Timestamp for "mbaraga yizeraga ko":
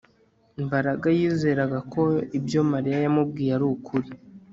0.65-2.01